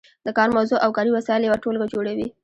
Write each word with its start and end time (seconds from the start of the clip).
د 0.25 0.27
کار 0.37 0.49
موضوع 0.55 0.77
او 0.85 0.89
کاري 0.97 1.11
وسایل 1.13 1.41
یوه 1.45 1.61
ټولګه 1.63 1.87
جوړوي. 1.93 2.27